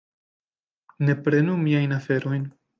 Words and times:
Ne 1.07 1.17
prenu 1.29 1.61
miajn 1.69 1.97
aferojn! 2.01 2.53